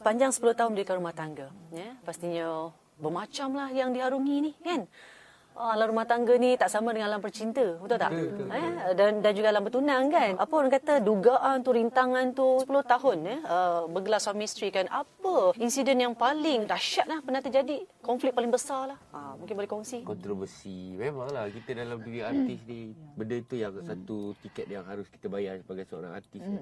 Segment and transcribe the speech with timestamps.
[0.00, 4.88] sepanjang 10 tahun mendirikan rumah tangga, ya, pastinya bermacamlah yang diharungi ni, kan?
[5.60, 7.76] Oh, alam rumah tangga ni tak sama dengan alam percinta.
[7.76, 8.16] Betul tak?
[8.16, 8.70] Betul, betul, eh?
[8.96, 10.32] Dan, dan juga alam bertunang kan?
[10.40, 14.88] Apa orang kata dugaan tu, rintangan tu 10 tahun ya, uh, bergelar suami isteri kan?
[14.88, 17.84] Apa insiden yang paling dahsyat lah pernah terjadi?
[18.00, 18.98] Konflik paling besar lah.
[19.12, 20.00] Ha, mungkin boleh kongsi.
[20.00, 20.96] Kontroversi.
[20.96, 25.60] Memanglah kita dalam diri artis ni, benda itu yang satu tiket yang harus kita bayar
[25.60, 26.40] sebagai seorang artis.
[26.40, 26.56] Ya.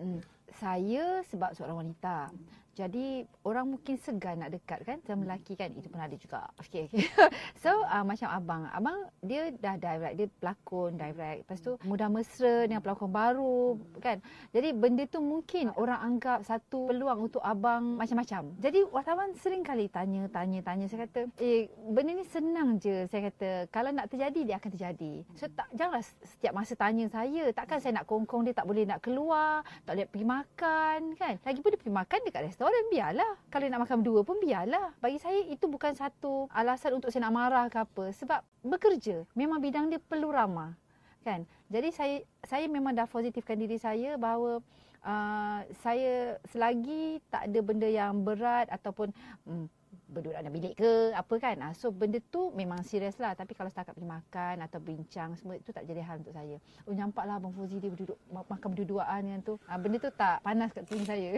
[0.58, 2.34] Saya sebab seorang wanita.
[2.78, 6.46] Jadi orang mungkin segan nak dekat kan sama lelaki kan itu pun ada juga.
[6.62, 7.10] Okey okey.
[7.66, 11.42] so uh, macam abang, abang dia dah direct, dia pelakon direct.
[11.42, 14.22] Lepas tu mudah mesra dengan pelakon baru kan.
[14.54, 18.54] Jadi benda tu mungkin orang anggap satu peluang untuk abang macam-macam.
[18.62, 23.34] Jadi wartawan sering kali tanya tanya tanya saya kata, "Eh, benda ni senang je." Saya
[23.34, 27.50] kata, "Kalau nak terjadi dia akan terjadi." So tak janganlah setiap masa tanya saya.
[27.50, 31.34] Takkan saya nak kongkong dia tak boleh nak keluar, tak boleh pergi makan kan.
[31.42, 33.32] Lagipun dia pergi makan dekat restoran restoran biarlah.
[33.48, 34.92] Kalau nak makan berdua pun biarlah.
[35.00, 38.12] Bagi saya itu bukan satu alasan untuk saya nak marah ke apa.
[38.12, 39.24] Sebab bekerja.
[39.32, 40.76] Memang bidang dia perlu ramah.
[41.24, 41.48] Kan?
[41.72, 44.60] Jadi saya saya memang dah positifkan diri saya bahawa
[45.00, 49.16] uh, saya selagi tak ada benda yang berat ataupun
[49.48, 49.64] um,
[50.08, 51.56] berduduk dalam bilik ke apa kan.
[51.60, 53.36] Uh, so benda tu memang serius lah.
[53.36, 56.56] Tapi kalau setakat pergi makan atau bincang semua itu tak jadi hal untuk saya.
[56.88, 59.54] Oh nampaklah Abang Fuzi dia berduduk makan berdua-duaan dengan tu.
[59.68, 61.30] Uh, benda tu tak panas kat telinga saya.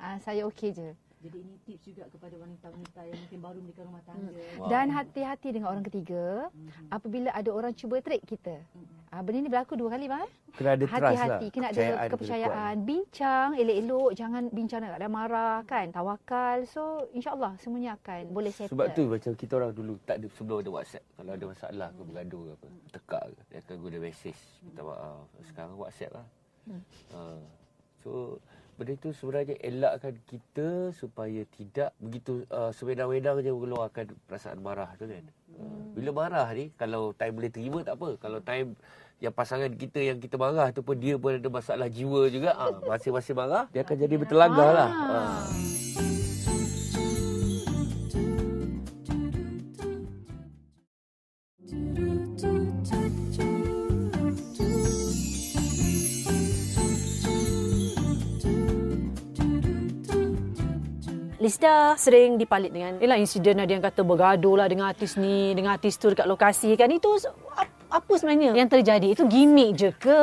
[0.00, 0.90] uh, saya okey je.
[1.26, 4.30] Jadi ini tips juga kepada wanita-wanita yang mungkin baru menikah rumah tangga.
[4.60, 4.68] Wow.
[4.68, 6.92] Dan hati-hati dengan orang ketiga mm-hmm.
[6.92, 8.60] apabila ada orang cuba trik kita.
[8.60, 8.95] Mm-hmm.
[9.16, 10.28] Ah, benda ni berlaku dua kali bang.
[10.28, 10.30] Eh?
[10.60, 11.52] Kena ada trust Hati-hati, lah.
[11.56, 12.74] kena ada kepercayaan.
[12.84, 15.88] Bincang elok-elok, jangan bincang nak ada marah kan.
[15.88, 16.68] Tawakal.
[16.68, 18.76] So insyaAllah semuanya akan boleh settle.
[18.76, 21.04] Sebab tu macam kita orang dulu tak ada sebelum ada WhatsApp.
[21.16, 24.38] Kalau ada masalah ke bergaduh ke apa, tekak ke, dia akan guna mesej.
[24.60, 25.24] Minta maaf.
[25.48, 26.26] Sekarang WhatsApp lah.
[26.68, 26.82] Hmm.
[27.16, 27.40] Uh,
[28.04, 28.10] so
[28.76, 35.08] benda itu sebenarnya elakkan kita supaya tidak begitu uh, sewedang-wedang je mengeluarkan perasaan marah tu
[35.08, 35.24] kan.
[35.24, 35.45] Hmm.
[35.96, 38.20] Bila marah ni kalau time boleh terima tak apa.
[38.20, 38.76] Kalau time
[39.16, 42.68] yang pasangan kita yang kita marah tu pun dia pun ada masalah jiwa juga ah
[42.68, 44.90] uh, masing-masing marah dia akan jadi bertelagah lah.
[44.92, 45.44] Uh.
[61.36, 65.76] Lisda sering dipalit dengan ialah insiden ada yang kata bergaduh lah dengan artis ni, dengan
[65.76, 66.88] artis tu dekat lokasi kan.
[66.88, 67.20] Itu
[67.90, 69.08] apa sebenarnya yang terjadi?
[69.14, 70.20] Itu gimmick je ke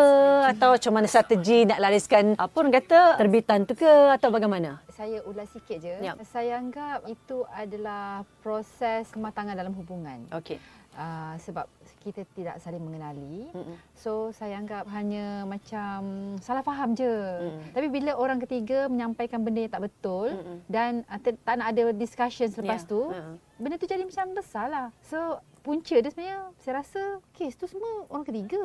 [0.55, 4.83] atau macam mana strategi nak lariskan apa orang kata terbitan tu ke atau bagaimana?
[4.93, 5.95] Saya ulas sikit je.
[6.03, 6.15] Yep.
[6.27, 10.27] Saya anggap itu adalah proses kematangan dalam hubungan.
[10.35, 10.59] Okey.
[10.93, 11.65] Uh, sebab
[12.05, 13.49] kita tidak saling mengenali.
[13.49, 13.75] Mm-mm.
[13.97, 15.97] So saya anggap hanya macam
[16.37, 17.09] salah faham je.
[17.09, 17.73] Mm-mm.
[17.73, 20.61] Tapi bila orang ketiga menyampaikan benda yang tak betul Mm-mm.
[20.69, 22.91] dan uh, tak nak ada discussion selepas yeah.
[22.93, 23.35] tu, uh-huh.
[23.57, 24.87] benda tu jadi macam besar lah.
[25.01, 27.01] So punca dia sebenarnya saya rasa
[27.33, 28.63] kes tu semua orang ketiga.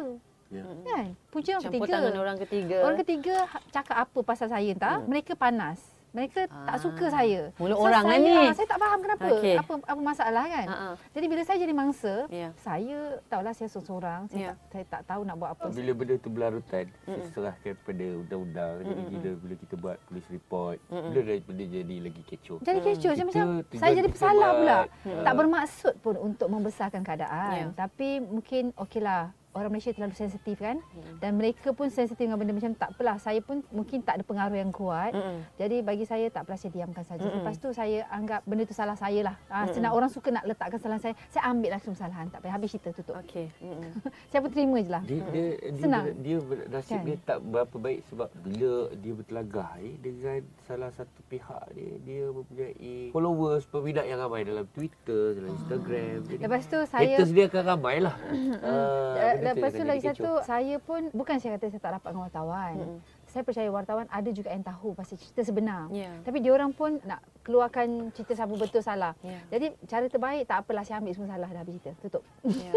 [0.51, 0.67] Yeah.
[0.83, 1.07] Kan?
[1.31, 1.95] Punca orang Campur ketiga.
[1.95, 2.77] tangan orang ketiga.
[2.83, 3.35] Orang ketiga
[3.71, 5.07] cakap apa pasal saya entah, mm.
[5.07, 5.79] mereka panas
[6.19, 6.75] mereka ah.
[6.75, 7.55] tak suka saya.
[7.63, 8.57] Mulut so, orang lah saya, ni.
[8.59, 9.29] Saya tak faham kenapa.
[9.39, 9.55] Okay.
[9.55, 10.67] Apa apa masalah kan?
[10.67, 10.95] Uh-uh.
[11.15, 12.51] Jadi bila saya jadi mangsa, yeah.
[12.59, 12.99] saya
[13.31, 14.55] tahulah saya seorang, saya, yeah.
[14.59, 15.67] tak, saya tak tahu nak buat apa.
[15.71, 18.75] Bila benda tu berlarutan, mm saya serahkan pada undang-undang.
[18.83, 18.89] Mm-mm.
[18.89, 21.11] Jadi bila, bila kita buat polis report, Mm-mm.
[21.15, 22.59] bila benda jadi lagi kecoh.
[22.67, 23.13] Jadi kecoh.
[23.15, 23.27] Mm.
[23.29, 23.47] Macam
[23.79, 24.79] saya jadi pesalah pula.
[25.07, 25.23] Mm.
[25.23, 27.71] Tak bermaksud pun untuk membesarkan keadaan.
[27.71, 27.77] Yeah.
[27.79, 31.25] Tapi mungkin okeylah orang Malaysia terlalu sensitif kan hmm.
[31.25, 34.59] dan mereka pun sensitif dengan benda macam tak apalah saya pun mungkin tak ada pengaruh
[34.59, 35.57] yang kuat hmm.
[35.57, 37.41] jadi bagi saya tak apalah saya diamkan saja hmm.
[37.41, 39.73] lepas tu saya anggap benda tu salah saya lah ha, hmm.
[39.73, 42.91] senang orang suka nak letakkan salah saya saya ambil lah kesalahan tak payah habis cerita
[42.93, 43.81] tutup okey hmm.
[44.31, 45.47] saya pun terima je lah dia, dia,
[45.81, 46.37] senang dia, dia
[46.69, 47.05] nasib kan?
[47.09, 52.23] dia tak berapa baik sebab bila dia bertelagah eh, dengan salah satu pihak dia dia
[52.29, 56.41] mempunyai followers peminat yang ramai dalam Twitter dalam Instagram hmm.
[56.45, 58.15] lepas tu saya haters dia akan ramai lah
[58.69, 62.75] uh, lepas tu lagi satu saya pun bukan saya kata saya tak rapat dengan wartawan.
[62.77, 62.99] Hmm.
[63.29, 65.93] Saya percaya wartawan ada juga yang tahu pasal cerita sebenar.
[65.93, 66.17] Yeah.
[66.25, 69.13] Tapi dia orang pun nak keluarkan cerita siapa betul salah.
[69.21, 69.43] Yeah.
[69.53, 71.93] Jadi cara terbaik tak apalah saya ambil semua salah dah habis cerita.
[72.01, 72.25] Tutup.
[72.45, 72.73] Yeah.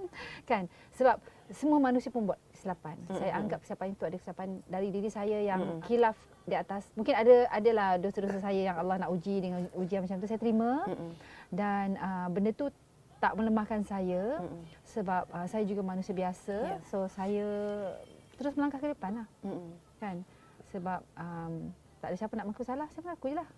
[0.50, 0.68] kan?
[0.92, 1.16] Sebab
[1.52, 2.96] semua manusia pun buat kesilapan.
[3.04, 3.18] Mm-hmm.
[3.20, 5.82] Saya anggap kesilapan itu ada kesilapan dari diri saya yang mm-hmm.
[5.84, 6.88] khilaf di atas.
[6.96, 10.84] Mungkin ada adalah dosa-dosa saya yang Allah nak uji dengan ujian macam tu saya terima.
[10.88, 11.10] Mm-hmm.
[11.52, 12.72] Dan uh, benda tu
[13.22, 14.62] tak melemahkan saya mm-hmm.
[14.84, 16.80] sebab uh, saya juga manusia biasa yeah.
[16.88, 17.46] so saya
[18.36, 19.70] terus melangkah ke depan lah mm-hmm.
[20.02, 20.16] kan
[20.74, 21.70] sebab um,
[22.02, 23.48] tak ada siapa nak mengaku salah saya mengaku je lah